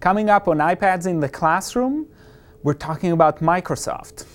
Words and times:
Coming 0.00 0.28
up 0.28 0.46
on 0.46 0.58
iPads 0.58 1.06
in 1.06 1.20
the 1.20 1.28
classroom, 1.28 2.06
we're 2.62 2.74
talking 2.74 3.12
about 3.12 3.40
Microsoft. 3.40 4.26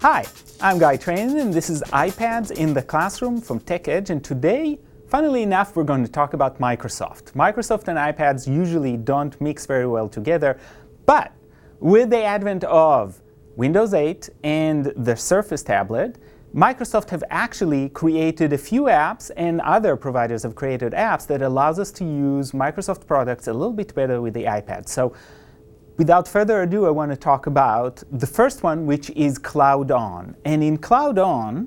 Hi, 0.00 0.24
I'm 0.62 0.78
Guy 0.78 0.96
Trainin 0.96 1.38
and 1.38 1.52
this 1.52 1.68
is 1.68 1.82
iPads 1.82 2.52
in 2.52 2.72
the 2.72 2.82
Classroom 2.82 3.42
from 3.42 3.60
TechEdge 3.60 4.08
and 4.08 4.24
today, 4.24 4.80
funnily 5.06 5.42
enough, 5.42 5.76
we're 5.76 5.84
going 5.84 6.02
to 6.02 6.10
talk 6.10 6.32
about 6.32 6.58
Microsoft. 6.58 7.32
Microsoft 7.32 7.88
and 7.88 7.98
iPads 7.98 8.48
usually 8.48 8.96
don't 8.96 9.38
mix 9.38 9.66
very 9.66 9.86
well 9.86 10.08
together, 10.08 10.58
but 11.04 11.32
with 11.78 12.08
the 12.08 12.22
advent 12.22 12.64
of 12.64 13.20
Windows 13.60 13.92
8 13.92 14.30
and 14.42 14.86
the 14.96 15.14
Surface 15.14 15.62
tablet, 15.62 16.16
Microsoft 16.54 17.10
have 17.10 17.22
actually 17.28 17.90
created 17.90 18.54
a 18.54 18.56
few 18.56 18.84
apps 18.84 19.30
and 19.36 19.60
other 19.60 19.96
providers 19.96 20.44
have 20.44 20.54
created 20.54 20.94
apps 20.94 21.26
that 21.26 21.42
allows 21.42 21.78
us 21.78 21.90
to 21.92 22.02
use 22.02 22.52
Microsoft 22.52 23.06
products 23.06 23.48
a 23.48 23.52
little 23.52 23.74
bit 23.74 23.94
better 23.94 24.22
with 24.22 24.32
the 24.32 24.44
iPad. 24.44 24.88
So 24.88 25.12
without 25.98 26.26
further 26.26 26.62
ado, 26.62 26.86
I 26.86 26.90
want 26.90 27.10
to 27.10 27.18
talk 27.18 27.48
about 27.48 28.02
the 28.10 28.26
first 28.26 28.62
one, 28.62 28.86
which 28.86 29.10
is 29.10 29.38
CloudOn. 29.38 30.36
And 30.46 30.64
in 30.64 30.78
CloudOn, 30.78 31.66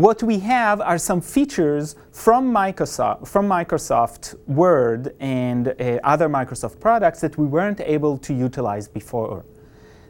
what 0.00 0.22
we 0.22 0.38
have 0.38 0.80
are 0.80 0.96
some 0.96 1.20
features 1.20 1.94
from 2.10 2.50
Microsoft, 2.50 3.28
from 3.28 3.46
Microsoft 3.46 4.34
Word 4.46 5.14
and 5.20 5.68
uh, 5.68 5.98
other 6.02 6.26
Microsoft 6.26 6.80
products 6.80 7.20
that 7.20 7.36
we 7.36 7.44
weren't 7.44 7.82
able 7.82 8.16
to 8.16 8.32
utilize 8.32 8.88
before. 8.88 9.44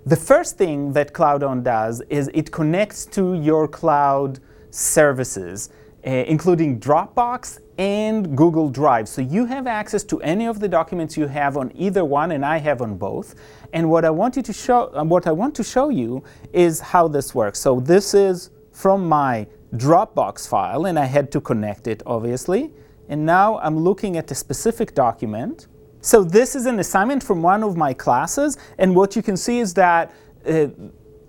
The 0.06 0.14
first 0.14 0.56
thing 0.56 0.92
that 0.92 1.12
CloudOn 1.12 1.64
does 1.64 2.02
is 2.02 2.30
it 2.32 2.52
connects 2.52 3.04
to 3.06 3.34
your 3.34 3.66
cloud 3.66 4.38
services, 4.70 5.70
uh, 6.06 6.10
including 6.10 6.78
Dropbox 6.78 7.58
and 7.76 8.36
Google 8.36 8.70
Drive. 8.70 9.08
So 9.08 9.22
you 9.22 9.44
have 9.46 9.66
access 9.66 10.04
to 10.04 10.20
any 10.22 10.46
of 10.46 10.60
the 10.60 10.68
documents 10.68 11.16
you 11.16 11.26
have 11.26 11.56
on 11.56 11.72
either 11.74 12.04
one, 12.04 12.30
and 12.30 12.46
I 12.46 12.58
have 12.58 12.80
on 12.80 12.96
both. 12.96 13.34
And 13.72 13.90
what 13.90 14.04
I 14.04 14.10
want 14.10 14.36
you 14.36 14.42
to 14.42 14.52
show, 14.52 15.02
what 15.02 15.26
I 15.26 15.32
want 15.32 15.56
to 15.56 15.64
show 15.64 15.88
you 15.88 16.22
is 16.52 16.78
how 16.78 17.08
this 17.08 17.34
works. 17.34 17.58
So 17.58 17.80
this 17.80 18.14
is 18.14 18.50
from 18.70 19.08
my 19.08 19.48
Dropbox 19.74 20.48
file 20.48 20.86
and 20.86 20.98
I 20.98 21.04
had 21.04 21.30
to 21.32 21.40
connect 21.40 21.86
it 21.86 22.02
obviously. 22.06 22.72
And 23.08 23.26
now 23.26 23.58
I'm 23.58 23.78
looking 23.78 24.16
at 24.16 24.30
a 24.30 24.34
specific 24.34 24.94
document. 24.94 25.66
So 26.00 26.24
this 26.24 26.54
is 26.54 26.66
an 26.66 26.78
assignment 26.78 27.22
from 27.22 27.42
one 27.42 27.62
of 27.62 27.76
my 27.76 27.92
classes 27.92 28.56
and 28.78 28.94
what 28.94 29.16
you 29.16 29.22
can 29.22 29.36
see 29.36 29.58
is 29.58 29.74
that 29.74 30.12
uh, 30.46 30.68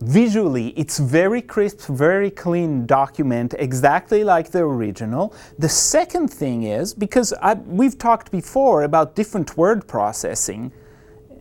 visually 0.02 0.70
it's 0.70 0.98
very 0.98 1.42
crisp, 1.42 1.82
very 1.82 2.32
clean 2.32 2.86
document, 2.86 3.54
exactly 3.60 4.24
like 4.24 4.52
the 4.52 4.60
original. 4.60 5.34
The 5.60 5.70
second 5.70 6.30
thing 6.30 6.64
is, 6.64 6.94
because 6.94 7.34
I, 7.42 7.54
we've 7.54 7.98
talked 7.98 8.32
before 8.32 8.84
about 8.84 9.16
different 9.16 9.56
word 9.58 9.88
processing, 9.88 10.72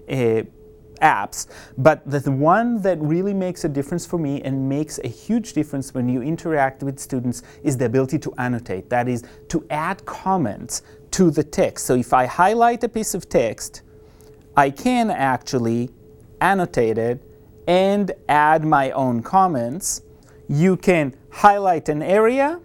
uh, 0.08 0.42
apps, 1.00 1.46
but 1.78 2.02
the 2.10 2.30
one 2.30 2.80
that 2.82 3.00
really 3.00 3.34
makes 3.34 3.64
a 3.64 3.68
difference 3.68 4.06
for 4.06 4.18
me 4.18 4.40
and 4.42 4.68
makes 4.68 4.98
a 5.04 5.08
huge 5.08 5.52
difference 5.52 5.94
when 5.94 6.08
you 6.08 6.22
interact 6.22 6.82
with 6.82 6.98
students 6.98 7.42
is 7.62 7.76
the 7.76 7.86
ability 7.86 8.18
to 8.18 8.32
annotate. 8.38 8.90
That 8.90 9.08
is, 9.08 9.24
to 9.48 9.66
add 9.70 10.04
comments 10.04 10.82
to 11.12 11.30
the 11.30 11.42
text. 11.42 11.86
So 11.86 11.94
if 11.94 12.12
I 12.12 12.26
highlight 12.26 12.84
a 12.84 12.88
piece 12.88 13.14
of 13.14 13.28
text, 13.28 13.82
I 14.56 14.70
can 14.70 15.10
actually 15.10 15.90
annotate 16.40 16.98
it 16.98 17.22
and 17.66 18.12
add 18.28 18.64
my 18.64 18.90
own 18.92 19.22
comments. 19.22 20.02
You 20.48 20.76
can 20.76 21.14
highlight 21.30 21.88
an 21.88 22.02
area 22.02 22.60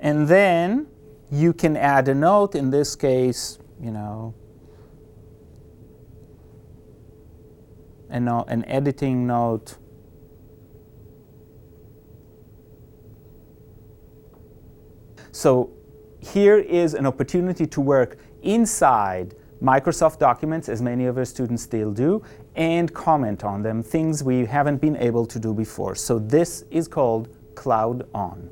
and 0.00 0.28
then 0.28 0.86
you 1.30 1.52
can 1.52 1.76
add 1.76 2.08
a 2.08 2.14
note, 2.14 2.54
in 2.54 2.70
this 2.70 2.94
case, 2.94 3.58
you 3.80 3.90
know, 3.90 4.34
an, 8.08 8.28
an 8.28 8.64
editing 8.66 9.26
note. 9.26 9.76
So 15.32 15.70
here 16.20 16.58
is 16.58 16.94
an 16.94 17.06
opportunity 17.06 17.66
to 17.66 17.80
work 17.80 18.18
inside 18.42 19.34
Microsoft 19.62 20.18
documents, 20.18 20.68
as 20.68 20.82
many 20.82 21.06
of 21.06 21.16
our 21.16 21.24
students 21.24 21.62
still 21.62 21.92
do, 21.92 22.22
and 22.56 22.92
comment 22.92 23.44
on 23.44 23.62
them, 23.62 23.82
things 23.82 24.22
we 24.22 24.44
haven't 24.44 24.78
been 24.80 24.96
able 24.96 25.26
to 25.26 25.38
do 25.38 25.54
before. 25.54 25.94
So 25.94 26.18
this 26.18 26.64
is 26.70 26.88
called 26.88 27.28
CloudOn. 27.54 28.48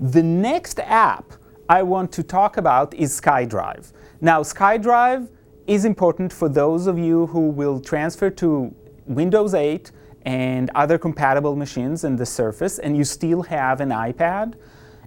The 0.00 0.22
next 0.22 0.80
app 0.80 1.32
I 1.68 1.82
want 1.82 2.10
to 2.12 2.22
talk 2.22 2.56
about 2.56 2.94
is 2.94 3.20
SkyDrive. 3.20 3.92
Now, 4.20 4.42
SkyDrive 4.42 5.28
is 5.70 5.84
important 5.84 6.32
for 6.32 6.48
those 6.48 6.88
of 6.88 6.98
you 6.98 7.26
who 7.28 7.48
will 7.48 7.80
transfer 7.80 8.28
to 8.28 8.74
Windows 9.06 9.54
8 9.54 9.92
and 10.22 10.68
other 10.74 10.98
compatible 10.98 11.54
machines 11.54 12.02
in 12.02 12.16
the 12.16 12.26
Surface 12.26 12.80
and 12.80 12.96
you 12.96 13.04
still 13.04 13.42
have 13.42 13.80
an 13.80 13.90
iPad. 13.90 14.54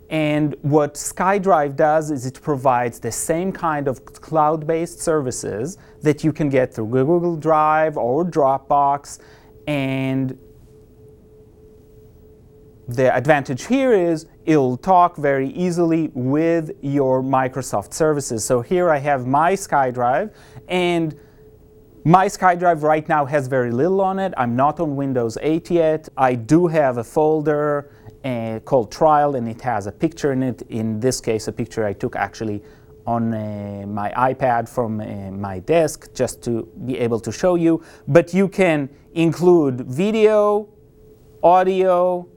And 0.10 0.56
what 0.62 0.94
SkyDrive 0.94 1.76
does 1.76 2.12
is 2.12 2.26
it 2.26 2.42
provides 2.42 2.98
the 3.02 3.12
same 3.12 3.52
kind 3.52 3.90
of 3.90 4.06
cloud-based 4.06 5.02
services 5.02 5.78
that 6.02 6.24
you 6.24 6.32
can 6.32 6.48
get 6.48 6.74
through 6.74 6.88
Google 6.88 7.36
Drive 7.36 7.98
or 7.98 8.24
Dropbox. 8.24 9.20
And 9.68 10.38
the 12.88 13.16
advantage 13.16 13.66
here 13.66 13.94
is 13.94 14.26
it'll 14.46 14.78
talk 14.78 15.16
very 15.16 15.50
easily 15.50 16.12
with 16.14 16.72
your 16.82 17.22
Microsoft 17.22 17.94
services. 17.94 18.44
So 18.44 18.62
here 18.62 18.90
I 18.90 18.98
have 18.98 19.26
my 19.26 19.54
SkyDrive 19.54 20.34
and 20.68 21.18
my 22.06 22.26
SkyDrive 22.26 22.82
right 22.82 23.08
now 23.08 23.26
has 23.26 23.48
very 23.48 23.72
little 23.72 24.02
on 24.02 24.20
it. 24.20 24.34
I'm 24.36 24.58
not 24.58 24.82
on 24.82 24.98
Windows 24.98 25.38
8 25.42 25.72
yet. 25.72 26.10
I 26.18 26.36
do 26.36 26.68
have 26.68 26.98
a 26.98 27.04
folder 27.04 27.90
uh, 28.26 28.60
called 28.66 28.92
Trial 28.92 29.36
and 29.36 29.48
it 29.48 29.62
has 29.62 29.88
a 29.88 29.92
picture 29.92 30.34
in 30.34 30.44
it. 30.44 30.64
In 30.64 31.00
this 31.00 31.22
case, 31.22 31.48
a 31.48 31.54
picture 31.54 31.86
I 31.86 31.94
took 31.94 32.18
actually 32.18 32.62
on 33.06 33.34
uh, 33.34 33.86
my 33.88 34.12
iPad 34.12 34.68
from 34.68 35.00
uh, 35.00 35.06
my 35.32 35.60
desk 35.60 36.14
just 36.14 36.42
to 36.44 36.68
be 36.86 36.98
able 36.98 37.20
to 37.22 37.32
show 37.32 37.56
you. 37.56 37.82
But 38.10 38.34
you 38.34 38.50
can 38.50 38.90
include 39.14 39.82
video, 39.88 40.68
audio, 41.42 42.28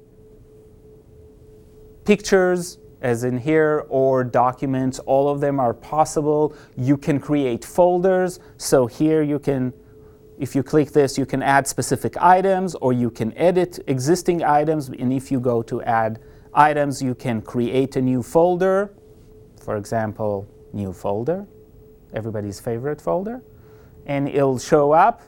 pictures, 2.06 2.78
as 3.02 3.24
in 3.24 3.36
here, 3.38 3.84
or 3.88 4.24
documents, 4.24 4.98
all 5.00 5.28
of 5.28 5.40
them 5.40 5.60
are 5.60 5.74
possible. 5.74 6.54
You 6.76 6.96
can 6.96 7.20
create 7.20 7.64
folders. 7.64 8.40
So 8.56 8.86
here 8.86 9.22
you 9.22 9.38
can, 9.38 9.72
if 10.38 10.54
you 10.54 10.62
click 10.62 10.92
this, 10.92 11.18
you 11.18 11.26
can 11.26 11.42
add 11.42 11.66
specific 11.66 12.16
items 12.16 12.74
or 12.76 12.92
you 12.92 13.10
can 13.10 13.36
edit 13.36 13.80
existing 13.86 14.42
items. 14.42 14.88
And 14.88 15.12
if 15.12 15.30
you 15.30 15.40
go 15.40 15.62
to 15.62 15.82
add 15.82 16.20
items, 16.54 17.02
you 17.02 17.14
can 17.14 17.42
create 17.42 17.96
a 17.96 18.00
new 18.00 18.22
folder. 18.22 18.94
For 19.60 19.76
example, 19.76 20.48
new 20.72 20.92
folder, 20.92 21.46
everybody's 22.14 22.60
favorite 22.60 23.00
folder. 23.00 23.42
And 24.06 24.28
it'll 24.28 24.58
show 24.58 24.92
up. 24.92 25.22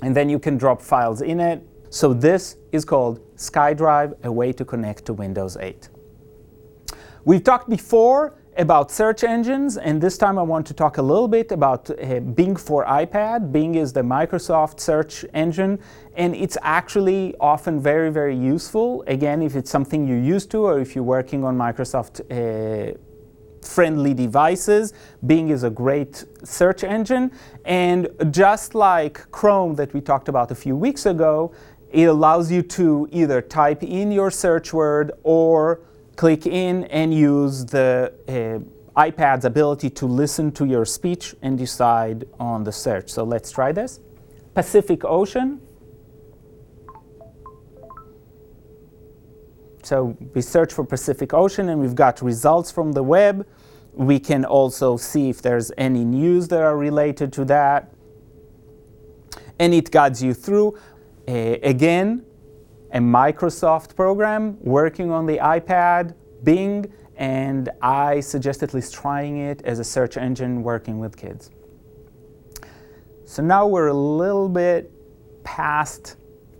And 0.00 0.16
then 0.16 0.28
you 0.28 0.38
can 0.38 0.56
drop 0.56 0.80
files 0.80 1.20
in 1.22 1.38
it. 1.40 1.62
So 1.90 2.14
this 2.14 2.56
is 2.72 2.84
called 2.84 3.20
SkyDrive, 3.42 4.14
a 4.24 4.32
way 4.32 4.52
to 4.52 4.64
connect 4.64 5.06
to 5.06 5.12
Windows 5.12 5.56
8. 5.56 5.88
We've 7.24 7.44
talked 7.44 7.68
before 7.68 8.34
about 8.56 8.90
search 8.90 9.24
engines, 9.24 9.76
and 9.76 10.00
this 10.00 10.18
time 10.18 10.38
I 10.38 10.42
want 10.42 10.66
to 10.66 10.74
talk 10.74 10.98
a 10.98 11.02
little 11.02 11.28
bit 11.28 11.52
about 11.52 11.90
uh, 11.90 12.20
Bing 12.20 12.56
for 12.56 12.84
iPad. 12.84 13.52
Bing 13.52 13.76
is 13.76 13.92
the 13.92 14.02
Microsoft 14.02 14.80
search 14.80 15.24
engine, 15.32 15.78
and 16.14 16.34
it's 16.34 16.58
actually 16.62 17.34
often 17.40 17.80
very, 17.80 18.10
very 18.10 18.36
useful. 18.36 19.04
Again, 19.06 19.42
if 19.42 19.56
it's 19.56 19.70
something 19.70 20.06
you're 20.06 20.18
used 20.18 20.50
to 20.50 20.58
or 20.66 20.80
if 20.80 20.94
you're 20.94 21.04
working 21.04 21.44
on 21.44 21.56
Microsoft 21.56 22.20
uh, 22.30 22.96
friendly 23.64 24.14
devices. 24.14 24.92
Bing 25.26 25.48
is 25.50 25.62
a 25.62 25.70
great 25.70 26.24
search 26.44 26.84
engine. 26.84 27.30
And 27.64 28.08
just 28.30 28.74
like 28.74 29.30
Chrome 29.30 29.74
that 29.76 29.94
we 29.94 30.00
talked 30.00 30.28
about 30.28 30.50
a 30.50 30.54
few 30.54 30.76
weeks 30.76 31.06
ago, 31.06 31.52
it 31.92 32.04
allows 32.04 32.50
you 32.50 32.62
to 32.62 33.08
either 33.12 33.42
type 33.42 33.82
in 33.82 34.10
your 34.12 34.30
search 34.30 34.72
word 34.72 35.12
or 35.22 35.80
click 36.16 36.46
in 36.46 36.84
and 36.84 37.14
use 37.14 37.66
the 37.66 38.12
uh, 38.28 39.00
iPad's 39.00 39.44
ability 39.44 39.90
to 39.90 40.06
listen 40.06 40.52
to 40.52 40.64
your 40.64 40.84
speech 40.84 41.34
and 41.42 41.58
decide 41.58 42.24
on 42.40 42.64
the 42.64 42.72
search. 42.72 43.10
So 43.10 43.24
let's 43.24 43.50
try 43.50 43.72
this. 43.72 44.00
Pacific 44.54 45.04
Ocean. 45.04 45.60
So 49.82 50.16
we 50.34 50.40
search 50.42 50.72
for 50.72 50.84
Pacific 50.84 51.34
Ocean 51.34 51.68
and 51.68 51.80
we've 51.80 51.94
got 51.94 52.22
results 52.22 52.70
from 52.70 52.92
the 52.92 53.02
web. 53.02 53.46
We 53.94 54.18
can 54.18 54.44
also 54.44 54.96
see 54.96 55.28
if 55.28 55.42
there's 55.42 55.72
any 55.76 56.04
news 56.04 56.48
that 56.48 56.62
are 56.62 56.76
related 56.76 57.32
to 57.34 57.44
that. 57.46 57.92
and 59.58 59.74
it 59.74 59.90
guides 59.90 60.22
you 60.22 60.34
through. 60.34 60.78
Uh, 61.28 61.56
again, 61.62 62.24
a 62.92 62.98
Microsoft 62.98 63.94
program 63.94 64.58
working 64.60 65.10
on 65.10 65.26
the 65.26 65.38
iPad, 65.38 66.14
Bing, 66.42 66.92
and 67.16 67.70
I 67.80 68.20
suggest 68.20 68.62
at 68.62 68.74
least 68.74 68.92
trying 68.92 69.38
it 69.38 69.62
as 69.64 69.78
a 69.78 69.84
search 69.84 70.16
engine 70.16 70.62
working 70.62 70.98
with 70.98 71.16
kids. 71.16 71.50
So 73.24 73.42
now 73.42 73.66
we're 73.66 73.88
a 73.88 73.94
little 73.94 74.48
bit 74.48 74.90
past 75.44 76.16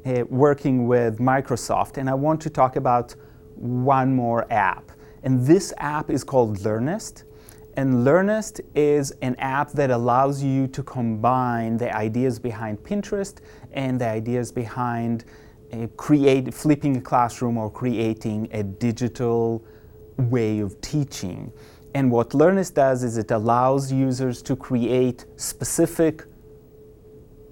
uh, 0.06 0.24
working 0.28 0.86
with 0.86 1.18
Microsoft, 1.18 1.96
and 1.98 2.08
I 2.08 2.14
want 2.14 2.40
to 2.42 2.50
talk 2.50 2.76
about 2.76 3.14
one 3.56 4.14
more 4.14 4.50
app. 4.52 4.92
And 5.22 5.44
this 5.44 5.72
app 5.78 6.10
is 6.10 6.24
called 6.24 6.58
Learnist. 6.58 7.24
And 7.76 8.04
Learnist 8.06 8.60
is 8.74 9.12
an 9.22 9.34
app 9.36 9.72
that 9.72 9.90
allows 9.90 10.42
you 10.42 10.66
to 10.68 10.82
combine 10.82 11.78
the 11.78 11.94
ideas 11.94 12.38
behind 12.38 12.78
Pinterest 12.82 13.38
and 13.72 13.98
the 13.98 14.06
ideas 14.06 14.52
behind 14.52 15.24
uh, 15.72 15.86
create, 15.96 16.52
flipping 16.52 16.98
a 16.98 17.00
classroom 17.00 17.56
or 17.56 17.70
creating 17.70 18.48
a 18.52 18.62
digital 18.62 19.64
way 20.18 20.60
of 20.60 20.78
teaching. 20.82 21.50
And 21.94 22.10
what 22.10 22.30
Learnist 22.30 22.74
does 22.74 23.02
is 23.02 23.16
it 23.16 23.30
allows 23.30 23.90
users 23.90 24.42
to 24.42 24.56
create 24.56 25.24
specific 25.36 26.24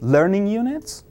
learning 0.00 0.46
units 0.46 1.04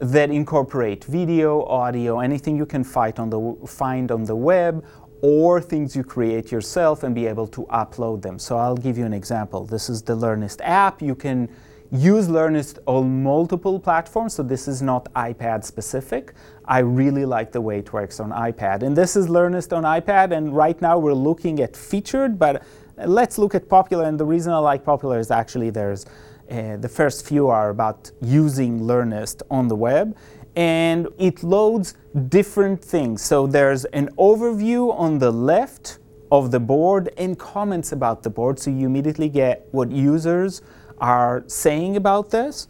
that 0.00 0.30
incorporate 0.30 1.04
video, 1.04 1.62
audio, 1.64 2.20
anything 2.20 2.56
you 2.56 2.64
can 2.64 2.82
on 3.18 3.28
the, 3.28 3.66
find 3.66 4.10
on 4.10 4.24
the 4.24 4.34
web, 4.34 4.84
or 5.22 5.60
things 5.60 5.94
you 5.94 6.02
create 6.02 6.50
yourself 6.50 7.02
and 7.02 7.14
be 7.14 7.26
able 7.26 7.46
to 7.48 7.62
upload 7.66 8.22
them. 8.22 8.38
So 8.38 8.56
I'll 8.56 8.76
give 8.76 8.96
you 8.96 9.04
an 9.04 9.12
example. 9.12 9.66
This 9.66 9.88
is 9.90 10.02
the 10.02 10.16
Learnist 10.16 10.60
app. 10.62 11.02
You 11.02 11.14
can 11.14 11.48
use 11.90 12.28
Learnist 12.28 12.78
on 12.86 13.22
multiple 13.22 13.78
platforms, 13.80 14.34
so 14.34 14.42
this 14.42 14.68
is 14.68 14.80
not 14.80 15.12
iPad 15.14 15.64
specific. 15.64 16.34
I 16.64 16.78
really 16.78 17.24
like 17.24 17.52
the 17.52 17.60
way 17.60 17.80
it 17.80 17.92
works 17.92 18.20
on 18.20 18.30
iPad. 18.30 18.82
And 18.82 18.96
this 18.96 19.16
is 19.16 19.26
Learnist 19.26 19.76
on 19.76 19.82
iPad, 19.82 20.36
and 20.36 20.54
right 20.54 20.80
now 20.80 20.98
we're 20.98 21.14
looking 21.14 21.60
at 21.60 21.76
featured, 21.76 22.38
but 22.38 22.62
let's 22.96 23.38
look 23.38 23.54
at 23.54 23.68
popular. 23.68 24.04
And 24.04 24.18
the 24.18 24.24
reason 24.24 24.52
I 24.52 24.58
like 24.58 24.84
popular 24.84 25.18
is 25.18 25.30
actually 25.30 25.70
there's 25.70 26.06
uh, 26.50 26.76
the 26.76 26.88
first 26.88 27.26
few 27.26 27.48
are 27.48 27.70
about 27.70 28.10
using 28.20 28.80
Learnist 28.80 29.42
on 29.50 29.68
the 29.68 29.76
web, 29.76 30.16
and 30.56 31.08
it 31.18 31.42
loads 31.42 31.94
different 32.28 32.84
things. 32.84 33.22
So 33.22 33.46
there's 33.46 33.84
an 33.86 34.08
overview 34.18 34.92
on 34.98 35.18
the 35.18 35.30
left 35.30 35.98
of 36.32 36.50
the 36.50 36.60
board 36.60 37.10
and 37.16 37.38
comments 37.38 37.92
about 37.92 38.22
the 38.22 38.30
board, 38.30 38.58
so 38.58 38.70
you 38.70 38.86
immediately 38.86 39.28
get 39.28 39.66
what 39.72 39.90
users 39.90 40.62
are 40.98 41.42
saying 41.46 41.96
about 41.96 42.30
this. 42.30 42.68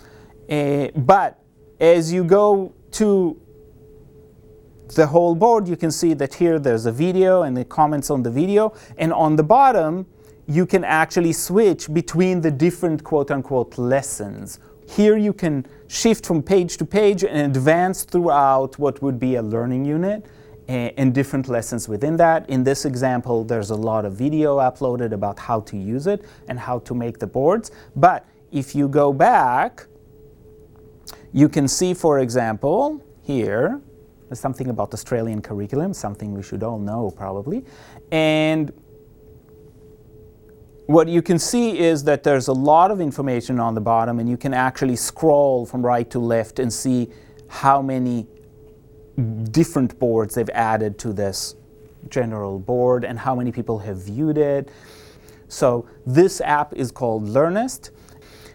Uh, 0.48 0.88
but 0.96 1.38
as 1.78 2.12
you 2.12 2.24
go 2.24 2.72
to 2.92 3.40
the 4.94 5.06
whole 5.06 5.34
board, 5.34 5.68
you 5.68 5.76
can 5.76 5.90
see 5.90 6.14
that 6.14 6.34
here 6.34 6.58
there's 6.58 6.86
a 6.86 6.92
video 6.92 7.42
and 7.42 7.56
the 7.56 7.64
comments 7.64 8.10
on 8.10 8.22
the 8.22 8.30
video, 8.30 8.72
and 8.98 9.12
on 9.12 9.36
the 9.36 9.42
bottom, 9.42 10.06
you 10.46 10.66
can 10.66 10.82
actually 10.82 11.32
switch 11.32 11.92
between 11.92 12.40
the 12.40 12.50
different 12.50 13.04
quote 13.04 13.30
unquote 13.30 13.78
lessons. 13.78 14.58
Here 14.88 15.16
you 15.16 15.32
can 15.32 15.66
shift 15.90 16.24
from 16.24 16.40
page 16.40 16.76
to 16.76 16.84
page 16.84 17.24
and 17.24 17.56
advance 17.56 18.04
throughout 18.04 18.78
what 18.78 19.02
would 19.02 19.18
be 19.18 19.34
a 19.34 19.42
learning 19.42 19.84
unit 19.84 20.24
eh, 20.68 20.92
and 20.96 21.12
different 21.12 21.48
lessons 21.48 21.88
within 21.88 22.16
that. 22.16 22.48
In 22.48 22.62
this 22.62 22.84
example, 22.84 23.42
there's 23.42 23.70
a 23.70 23.74
lot 23.74 24.04
of 24.04 24.12
video 24.12 24.58
uploaded 24.58 25.10
about 25.10 25.36
how 25.36 25.60
to 25.62 25.76
use 25.76 26.06
it 26.06 26.24
and 26.46 26.60
how 26.60 26.78
to 26.80 26.94
make 26.94 27.18
the 27.18 27.26
boards. 27.26 27.72
But 27.96 28.24
if 28.52 28.72
you 28.72 28.86
go 28.86 29.12
back, 29.12 29.88
you 31.32 31.48
can 31.48 31.66
see, 31.66 31.92
for 31.92 32.20
example, 32.20 33.02
here, 33.22 33.80
something 34.32 34.68
about 34.68 34.94
Australian 34.94 35.42
curriculum, 35.42 35.92
something 35.92 36.34
we 36.34 36.42
should 36.42 36.62
all 36.62 36.78
know 36.78 37.10
probably. 37.10 37.64
And 38.12 38.72
what 40.90 41.06
you 41.06 41.22
can 41.22 41.38
see 41.38 41.78
is 41.78 42.02
that 42.02 42.24
there's 42.24 42.48
a 42.48 42.52
lot 42.52 42.90
of 42.90 43.00
information 43.00 43.60
on 43.60 43.76
the 43.76 43.80
bottom 43.80 44.18
and 44.18 44.28
you 44.28 44.36
can 44.36 44.52
actually 44.52 44.96
scroll 44.96 45.64
from 45.64 45.86
right 45.86 46.10
to 46.10 46.18
left 46.18 46.58
and 46.58 46.72
see 46.72 47.08
how 47.46 47.80
many 47.80 48.26
different 49.52 49.96
boards 50.00 50.34
they've 50.34 50.50
added 50.50 50.98
to 50.98 51.12
this 51.12 51.54
general 52.08 52.58
board 52.58 53.04
and 53.04 53.20
how 53.20 53.36
many 53.36 53.52
people 53.52 53.78
have 53.78 53.98
viewed 53.98 54.36
it. 54.36 54.68
So 55.46 55.88
this 56.06 56.40
app 56.40 56.74
is 56.74 56.90
called 56.90 57.24
Learnist. 57.24 57.90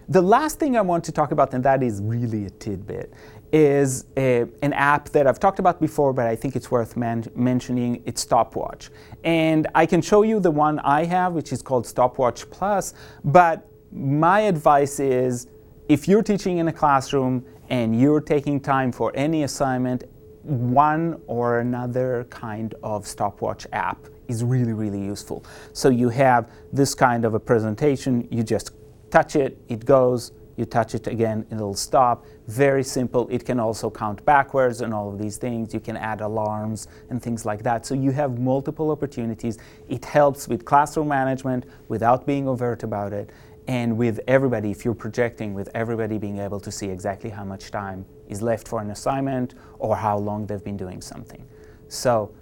The 0.09 0.21
last 0.21 0.59
thing 0.59 0.75
I 0.75 0.81
want 0.81 1.05
to 1.05 1.13
talk 1.13 1.31
about, 1.31 1.53
and 1.53 1.63
that 1.63 1.81
is 1.81 2.01
really 2.01 2.47
a 2.47 2.49
tidbit, 2.49 3.13
is 3.51 4.05
a, 4.17 4.45
an 4.61 4.73
app 4.73 5.09
that 5.09 5.27
I've 5.27 5.39
talked 5.39 5.59
about 5.59 5.79
before, 5.79 6.13
but 6.13 6.27
I 6.27 6.35
think 6.35 6.55
it's 6.55 6.71
worth 6.71 6.97
man- 6.97 7.31
mentioning. 7.35 8.01
It's 8.05 8.21
Stopwatch. 8.21 8.89
And 9.23 9.67
I 9.75 9.85
can 9.85 10.01
show 10.01 10.23
you 10.23 10.39
the 10.39 10.51
one 10.51 10.79
I 10.79 11.05
have, 11.05 11.33
which 11.33 11.53
is 11.53 11.61
called 11.61 11.85
Stopwatch 11.85 12.49
Plus. 12.49 12.93
But 13.23 13.67
my 13.91 14.41
advice 14.41 14.99
is 14.99 15.47
if 15.87 16.07
you're 16.07 16.23
teaching 16.23 16.57
in 16.57 16.67
a 16.67 16.73
classroom 16.73 17.45
and 17.69 17.99
you're 17.99 18.21
taking 18.21 18.59
time 18.59 18.91
for 18.91 19.11
any 19.15 19.43
assignment, 19.43 20.03
one 20.43 21.19
or 21.27 21.59
another 21.59 22.27
kind 22.29 22.75
of 22.83 23.07
stopwatch 23.07 23.65
app 23.73 23.97
is 24.27 24.43
really, 24.43 24.73
really 24.73 25.01
useful. 25.01 25.43
So 25.73 25.89
you 25.89 26.09
have 26.09 26.51
this 26.71 26.93
kind 26.93 27.25
of 27.25 27.33
a 27.33 27.39
presentation, 27.39 28.27
you 28.29 28.43
just 28.43 28.71
touch 29.09 29.35
it, 29.35 29.57
it 29.69 29.85
goes, 29.85 30.31
you 30.57 30.65
touch 30.65 30.95
it 30.95 31.07
again, 31.07 31.45
it'll 31.51 31.73
stop. 31.73 32.25
Very 32.47 32.83
simple. 32.83 33.27
It 33.29 33.45
can 33.45 33.59
also 33.59 33.89
count 33.89 34.23
backwards 34.25 34.81
and 34.81 34.93
all 34.93 35.09
of 35.11 35.19
these 35.19 35.37
things. 35.37 35.73
You 35.73 35.79
can 35.79 35.97
add 35.97 36.21
alarms 36.21 36.87
and 37.09 37.21
things 37.21 37.45
like 37.45 37.63
that. 37.63 37.85
So 37.85 37.93
you 37.93 38.11
have 38.11 38.39
multiple 38.39 38.91
opportunities. 38.91 39.57
It 39.89 40.05
helps 40.05 40.47
with 40.47 40.63
classroom 40.63 41.09
management 41.09 41.65
without 41.87 42.25
being 42.25 42.47
overt 42.47 42.83
about 42.83 43.11
it. 43.11 43.31
And 43.67 43.97
with 43.97 44.19
everybody, 44.27 44.69
if 44.71 44.85
you're 44.85 44.93
projecting, 44.93 45.53
with 45.53 45.69
everybody 45.73 46.17
being 46.19 46.37
able 46.39 46.59
to 46.59 46.71
see 46.71 46.87
exactly 46.87 47.31
how 47.31 47.43
much 47.43 47.71
time 47.71 48.05
is 48.27 48.41
left 48.41 48.67
for 48.67 48.79
an 48.79 48.91
assignment 48.91 49.55
or 49.79 49.95
how 49.95 50.17
long 50.17 50.45
they've 50.45 50.63
been 50.63 50.77
doing 50.77 51.01
something. 51.01 51.45
So, 51.87 52.33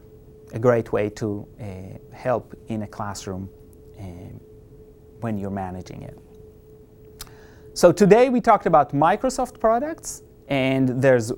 a 0.54 0.60
great 0.60 0.92
way 0.92 1.10
to 1.10 1.48
uh, 1.60 2.16
help 2.16 2.54
in 2.68 2.84
a 2.84 2.88
classroom 2.88 3.50
uh, 4.00 4.04
when 5.22 5.38
you're 5.38 5.50
managing 5.50 6.04
it. 6.04 6.20
So 7.76 7.92
today 7.92 8.30
we 8.30 8.40
talked 8.40 8.68
about 8.68 8.92
Microsoft 8.94 9.60
products, 9.60 10.22
and 10.48 10.90
there's 11.02 11.32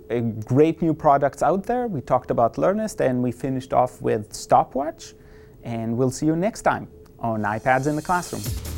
great 0.43 0.81
new 0.81 0.93
products 0.93 1.41
out 1.41 1.63
there. 1.63 1.87
We 1.87 2.01
talked 2.01 2.29
about 2.29 2.55
Learnist, 2.55 2.99
and 2.99 3.23
we 3.23 3.31
finished 3.31 3.71
off 3.71 4.01
with 4.01 4.33
Stopwatch. 4.33 5.13
And 5.63 5.95
we'll 5.95 6.11
see 6.11 6.25
you 6.25 6.35
next 6.35 6.63
time 6.63 6.89
on 7.19 7.43
iPads 7.43 7.87
in 7.87 7.95
the 7.95 8.01
Classroom. 8.01 8.74